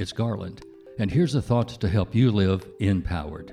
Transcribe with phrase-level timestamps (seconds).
[0.00, 0.64] it's Garland,
[0.98, 3.52] and here's a thought to help you live empowered.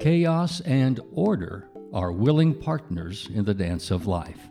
[0.00, 4.48] Chaos and order are willing partners in the dance of life.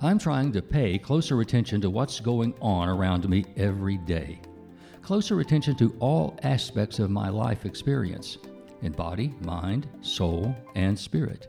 [0.00, 4.40] I'm trying to pay closer attention to what's going on around me every day.
[5.02, 8.38] Closer attention to all aspects of my life experience
[8.82, 11.48] in body, mind, soul, and spirit.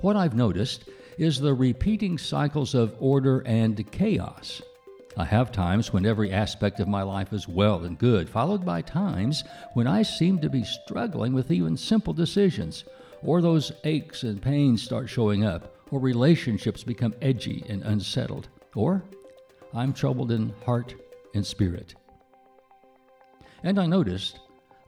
[0.00, 0.88] What I've noticed
[1.18, 4.62] is the repeating cycles of order and chaos.
[5.16, 8.82] I have times when every aspect of my life is well and good, followed by
[8.82, 9.42] times
[9.74, 12.84] when I seem to be struggling with even simple decisions,
[13.20, 19.02] or those aches and pains start showing up, or relationships become edgy and unsettled, or
[19.74, 20.94] I'm troubled in heart
[21.34, 21.96] and spirit.
[23.64, 24.38] And I noticed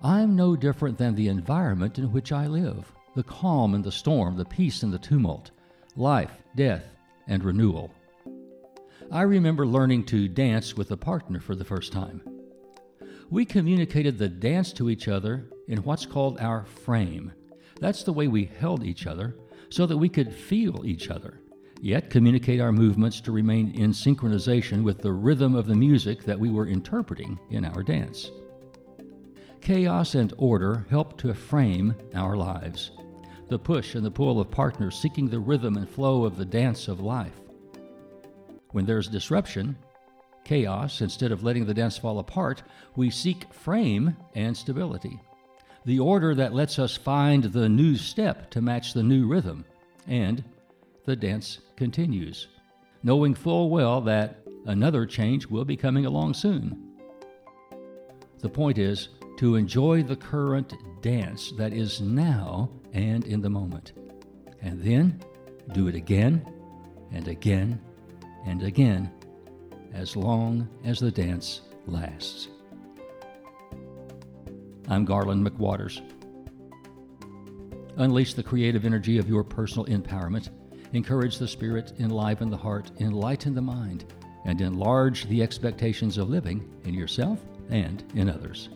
[0.01, 4.37] I'm no different than the environment in which I live the calm and the storm,
[4.37, 5.51] the peace and the tumult,
[5.97, 6.85] life, death,
[7.27, 7.93] and renewal.
[9.11, 12.23] I remember learning to dance with a partner for the first time.
[13.29, 17.33] We communicated the dance to each other in what's called our frame.
[17.81, 19.37] That's the way we held each other
[19.69, 21.41] so that we could feel each other,
[21.81, 26.39] yet communicate our movements to remain in synchronization with the rhythm of the music that
[26.39, 28.31] we were interpreting in our dance.
[29.61, 32.93] Chaos and order help to frame our lives.
[33.51, 36.89] The push and the pull of partners seeking the rhythm and flow of the dance
[36.89, 37.39] of life.
[38.71, 39.77] When there's disruption,
[40.45, 42.63] chaos, instead of letting the dance fall apart,
[42.97, 45.21] we seek frame and stability
[45.85, 49.65] the order that lets us find the new step to match the new rhythm,
[50.07, 50.45] and
[51.05, 52.49] the dance continues,
[53.03, 56.97] knowing full well that another change will be coming along soon.
[58.41, 59.09] The point is
[59.41, 63.95] to enjoy the current dance that is now and in the moment,
[64.61, 65.19] and then
[65.73, 66.45] do it again
[67.11, 67.81] and again
[68.45, 69.11] and again
[69.95, 72.49] as long as the dance lasts.
[74.89, 76.03] I'm Garland McWaters.
[77.97, 80.51] Unleash the creative energy of your personal empowerment.
[80.93, 84.05] Encourage the spirit, enliven the heart, enlighten the mind,
[84.45, 87.41] and enlarge the expectations of living in yourself
[87.71, 88.69] and in others.